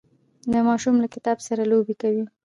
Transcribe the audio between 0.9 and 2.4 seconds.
له کتاب سره لوبې کوي.